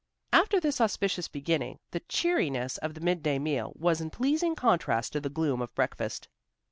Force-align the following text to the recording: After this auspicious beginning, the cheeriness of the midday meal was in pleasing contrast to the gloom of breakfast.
After 0.33 0.59
this 0.59 0.81
auspicious 0.81 1.27
beginning, 1.27 1.77
the 1.91 1.99
cheeriness 2.09 2.79
of 2.79 2.95
the 2.95 3.01
midday 3.01 3.37
meal 3.37 3.71
was 3.75 4.01
in 4.01 4.09
pleasing 4.09 4.55
contrast 4.55 5.13
to 5.13 5.19
the 5.19 5.29
gloom 5.29 5.61
of 5.61 5.75
breakfast. 5.75 6.27